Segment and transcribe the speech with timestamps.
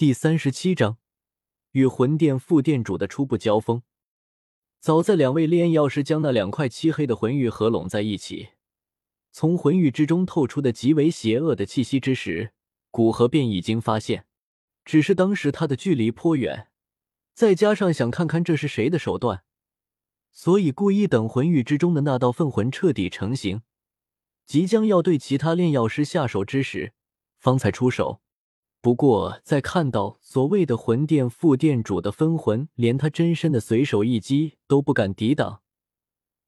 [0.00, 0.96] 第三十七章
[1.72, 3.82] 与魂殿副殿主的初步交锋。
[4.80, 8.52] 早在两位炼药师将那两块漆黑的魂玉合拢在一起，
[9.30, 12.54] 从魂玉之中透出的极为邪恶的气息之时，
[12.90, 14.24] 古河便已经发现。
[14.86, 16.68] 只是当时他的距离颇远，
[17.34, 19.42] 再加上想看看这是谁的手段，
[20.32, 23.60] 所以故意等魂玉之中的那道凤魂彻底成型，
[24.46, 26.94] 即将要对其他炼药师下手之时，
[27.36, 28.22] 方才出手。
[28.82, 35.60] 不过，在看到所谓的魂殿副殿主的分魂连他真身的随手一击都不敢抵挡，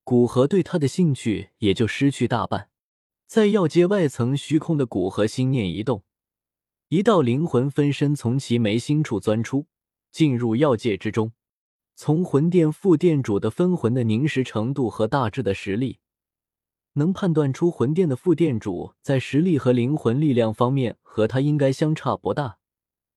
[0.03, 2.71] 古河对他的兴趣也就失去大半。
[3.27, 6.05] 在药界外层虚空的古河心念一动，
[6.89, 9.67] 一道灵魂分身从其眉心处钻出，
[10.11, 11.33] 进入药界之中。
[11.95, 15.99] 从魂殿副殿主的分魂的凝实程度和大致的实力。
[16.95, 22.59] 能判断出魂殿的副殿主在实力和灵魂力量方面和他应该相差不大，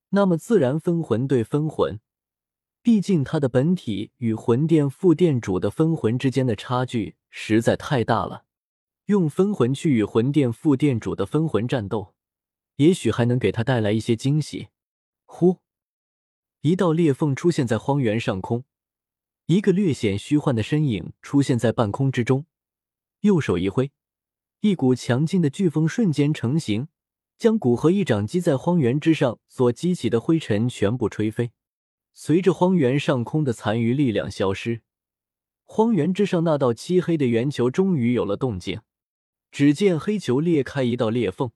[0.09, 1.99] 那么自然分魂对分魂，
[2.81, 8.45] 毕竟他的本体与魂殿副殿主的分魂之间的差距实在太大了。
[9.07, 12.15] 用分魂去与魂殿副殿主的分魂战斗，
[12.77, 14.69] 也许还能给他带来一些惊喜。
[15.25, 15.57] 呼，
[16.61, 18.63] 一道裂缝出现在荒原上空，
[19.45, 22.45] 一个略显虚幻的身影出现在半空之中。
[23.25, 23.91] 右手一挥，
[24.59, 26.89] 一股强劲的飓风瞬间成型，
[27.39, 31.51] 将古河一掌击在荒原之上所激起的灰尘全部吹飞。
[32.13, 34.83] 随着荒原上空的残余力量消失，
[35.63, 38.81] 荒原之上那道漆黑的圆球终于有了动静。
[39.51, 41.49] 只见黑球裂开一道裂缝，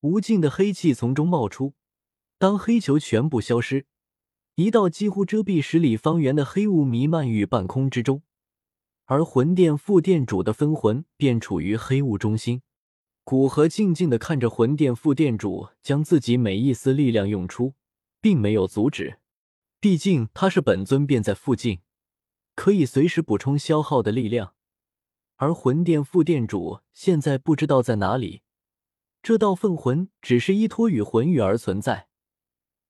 [0.00, 1.74] 无尽的黑气从中冒出。
[2.38, 3.86] 当黑球全部消失，
[4.54, 8.22] 一道几乎遮蔽十里方圆的黑雾弥漫于半空之中。
[9.06, 12.62] 而魂殿副殿主的分魂便处于黑雾中心，
[13.22, 17.74] 古河静静的看着魂殿副殿主将自己每一丝力量用出，
[18.22, 19.18] 并没有阻止。
[19.78, 21.80] 毕竟他是本尊便在附近，
[22.54, 24.54] 可以随时补充消耗的力量。
[25.36, 28.40] 而魂殿副殿主现在不知道在哪里，
[29.22, 32.08] 这道分魂只是依托于魂玉而存在，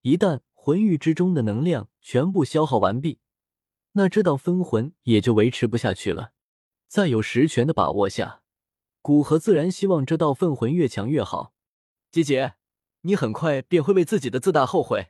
[0.03, 3.19] 一旦魂玉之中的能量全部消耗完毕。
[3.94, 6.32] 那这道分魂也就维持不下去了。
[6.87, 8.43] 在有实权的把握下，
[9.03, 11.53] 古河自然希望这道分魂越强越好。
[12.10, 12.54] 姐姐，
[13.03, 15.09] 你很快便会为自己的自大后悔。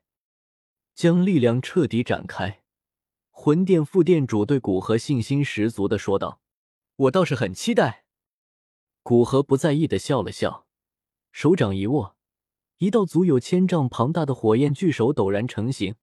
[0.95, 2.63] 将力量彻底展开，
[3.31, 6.41] 魂殿副殿主对古河信心十足的说道
[6.97, 8.05] ：“我倒是很期待。”
[9.03, 10.67] 古河不在意的笑了笑，
[11.33, 12.17] 手掌一握，
[12.79, 15.97] 一道足有千丈庞大的火焰巨手陡然成型。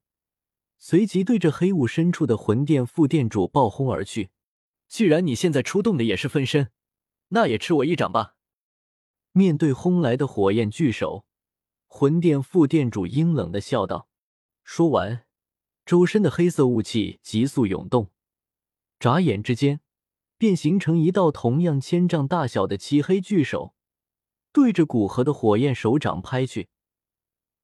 [0.83, 4.31] 随即对着黑雾深处的魂殿副殿主暴轰而去。
[4.87, 6.71] 既然你现在出动的也是分身，
[7.27, 8.33] 那也吃我一掌吧！
[9.31, 11.23] 面对轰来的火焰巨手，
[11.85, 14.09] 魂殿副殿主阴冷的笑道。
[14.63, 15.27] 说完，
[15.85, 18.09] 周身的黑色雾气急速涌动，
[18.99, 19.81] 眨眼之间，
[20.39, 23.75] 便形成一道同样千丈大小的漆黑巨手，
[24.51, 26.69] 对着古河的火焰手掌拍去。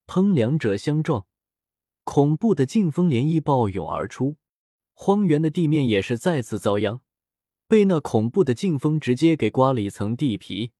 [0.06, 0.36] 砰！
[0.36, 1.26] 两者相撞。
[2.10, 4.38] 恐怖的劲风涟漪暴涌而出，
[4.94, 7.02] 荒原的地面也是再次遭殃，
[7.68, 10.72] 被那恐怖的劲风直接给刮了一层地皮，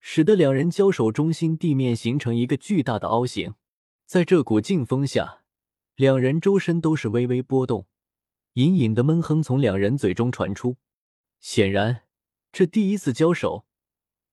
[0.00, 3.54] 使得两人交手中心地面形成一个巨大的凹形。
[4.06, 5.42] 在这股劲风下，
[5.94, 7.86] 两人周身都是微微波动，
[8.54, 10.78] 隐隐的闷哼从两人嘴中传出。
[11.38, 12.04] 显然，
[12.50, 13.66] 这第一次交手，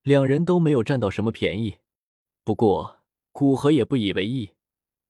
[0.03, 1.79] 两人都没有占到什么便宜。
[2.45, 3.01] 不过，
[3.33, 4.51] 古河也不以为意。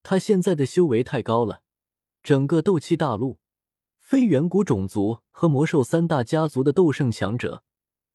[0.03, 1.61] 他现在的修为太高了，
[2.21, 3.39] 整个斗气大陆，
[3.97, 7.63] 非远古种族和魔兽三大家族的斗圣强者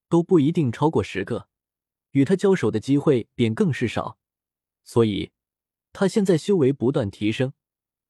[0.09, 1.49] 都不一定超过十个，
[2.11, 4.19] 与他交手的机会便更是少。
[4.85, 5.33] 所以，
[5.93, 7.55] 他现在修为不断提升，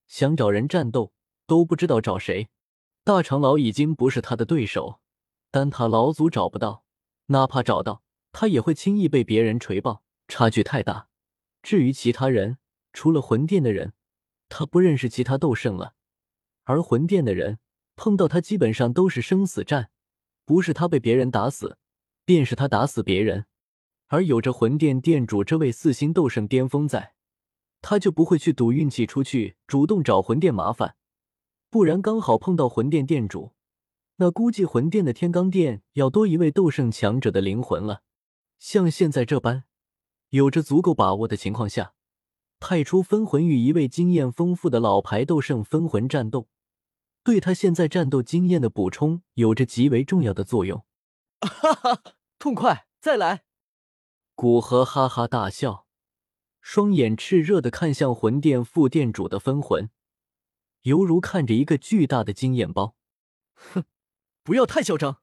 [0.07, 1.13] 想找人战斗
[1.47, 2.49] 都不知道找谁。
[3.05, 5.01] 大长老已经不是他的对手，
[5.51, 6.85] 丹塔老祖找不到，
[7.27, 8.03] 哪怕找到，
[8.33, 11.09] 他也会轻易被别人锤爆，差距太大。
[11.63, 12.59] 至于其他人，
[12.99, 13.93] 除了魂殿的人，
[14.49, 15.95] 他不认识其他斗圣了。
[16.65, 17.61] 而魂殿的人
[17.95, 19.91] 碰到他，基本上都是生死战，
[20.45, 21.79] 不是他被别人打死，
[22.25, 23.47] 便是他打死别人。
[24.09, 27.15] 而有着魂殿殿主这位四星斗圣巅峰在，
[27.81, 30.97] 他就不会去赌运气出去主动找魂殿麻烦。
[31.71, 33.53] 不然刚好碰到魂殿殿主，
[34.17, 38.03] 那估计魂殿的天罡殿要多一位斗圣强者的灵魂了。
[38.59, 39.63] 像现在这般，
[40.31, 41.95] 有着足够把握的情况下。
[42.61, 46.49] 派出分魂与一位经验丰富的老牌斗圣分魂战斗，
[47.23, 50.85] 对他现在战斗经验的补充有着极为重要的作用。
[51.41, 52.03] 哈哈，
[52.39, 52.87] 痛快！
[53.01, 53.45] 再来！
[54.35, 55.87] 古河哈哈大笑，
[56.61, 59.91] 双眼炽热的看向魂殿副殿主的分魂，
[60.83, 62.97] 犹如看着一个巨大的经验包。
[63.55, 63.85] 哼，
[64.43, 65.21] 不要太嚣张！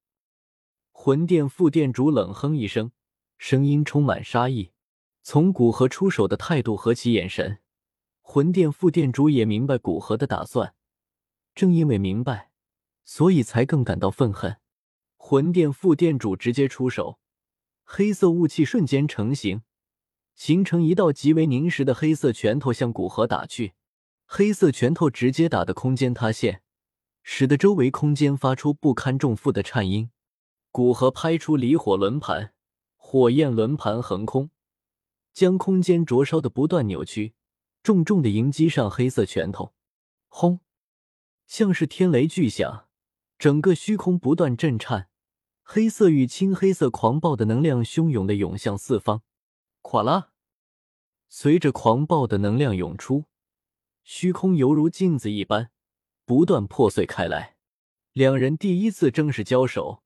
[0.92, 2.92] 魂殿副殿主冷哼一声，
[3.38, 4.72] 声音充满杀意。
[5.28, 7.58] 从古河出手的态度和其眼神，
[8.22, 10.76] 魂殿副殿主也明白古河的打算。
[11.56, 12.52] 正因为明白，
[13.04, 14.58] 所以才更感到愤恨。
[15.18, 17.18] 魂殿副殿主直接出手，
[17.84, 19.64] 黑色雾气瞬间成型，
[20.36, 23.74] 形成一道极为凝实的黑色拳头向古河打去。
[24.28, 26.62] 黑色拳头直接打得空间塌陷，
[27.24, 30.12] 使得周围空间发出不堪重负的颤音。
[30.72, 32.54] 古河拍出离火轮盘，
[32.96, 34.52] 火焰轮盘横空，
[35.36, 37.34] 将空间灼烧的不断扭曲，
[37.84, 39.74] 重重的迎击上黑色拳头。
[40.30, 40.62] 轰！
[41.46, 42.88] 像是天雷巨响，
[43.38, 45.10] 整个虚空不断震颤，
[45.62, 49.24] 黑色与青黑色狂暴的能量汹涌的涌向四方。
[49.82, 50.32] 垮啦！
[51.28, 53.26] 随着狂暴的能量涌出，
[54.06, 55.70] 虚空犹如镜子一般，
[56.24, 57.58] 不断破碎开来。
[58.14, 60.02] 两人第一次正式交手，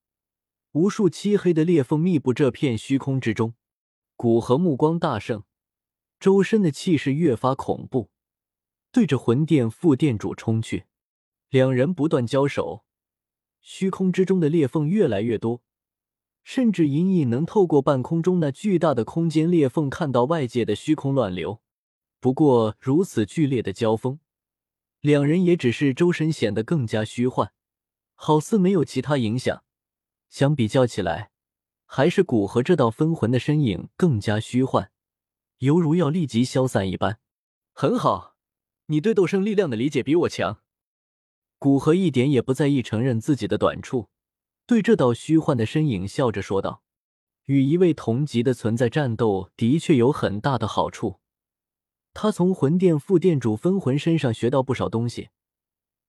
[0.72, 3.54] 无数漆黑的裂缝密布这片虚空之中。
[4.22, 5.44] 古河目光大盛，
[6.20, 8.10] 周身的气势越发恐怖，
[8.92, 10.88] 对着魂殿副殿主冲去。
[11.48, 12.84] 两人不断交手，
[13.62, 15.62] 虚空之中的裂缝越来越多，
[16.44, 21.62] 甚至隐隐能透过半空中那巨大的空间裂缝看到外界的虚空乱流。
[22.20, 24.20] 不过，如此剧烈的交锋，
[25.00, 27.54] 两人也只是周身显得更加虚幻，
[28.16, 29.64] 好似没有其他影响。
[30.28, 31.32] 相比较起来，
[31.92, 34.92] 还是古河这道分魂的身影更加虚幻，
[35.58, 37.18] 犹如要立即消散一般。
[37.74, 38.36] 很好，
[38.86, 40.60] 你对斗圣力量的理解比我强。
[41.58, 44.08] 古河一点也不在意承认自己的短处，
[44.68, 46.84] 对这道虚幻的身影笑着说道
[47.46, 51.20] ：“与一位同级的存在战斗的确有很大的好处。
[52.14, 55.30] 他从魂殿副殿主分魂身上学到不少东西，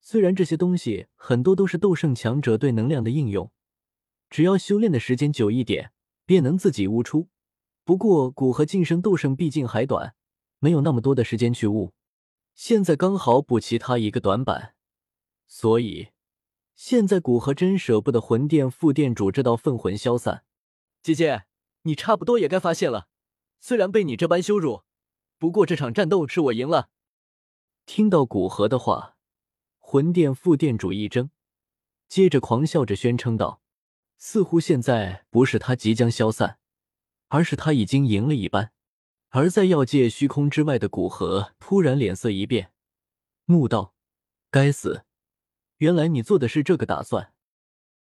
[0.02, 3.50] 虽然这些东西很多都是斗圣强者对能量的应用，
[4.30, 5.92] 只要修炼的时间久一点，
[6.24, 7.28] 便能自己悟出。
[7.84, 10.14] 不过古河晋升斗圣毕竟还短，
[10.60, 11.92] 没有那么多的时间去悟，
[12.54, 14.74] 现在刚好补齐他一个短板。”
[15.48, 16.10] 所以，
[16.76, 20.44] 现在古河真舍不得魂殿副殿主这道分魂消散。
[21.02, 21.46] 姐姐，
[21.82, 23.08] 你差不多也该发现了，
[23.60, 24.84] 虽然被你这般羞辱，
[25.38, 26.90] 不过这场战斗是我赢了。
[27.84, 29.16] 听到古河的话，
[29.80, 31.30] 魂殿副殿主一怔，
[32.06, 33.60] 接着狂笑着宣称道
[34.20, 36.58] ：“似乎现在不是他即将消散，
[37.26, 38.70] 而是他已经赢了一般。”
[39.30, 42.72] 而在药界虚空之外的古河突然脸色一变，
[43.46, 43.94] 怒道
[44.50, 45.04] ：“该死！”
[45.78, 47.32] 原来你做的是这个打算。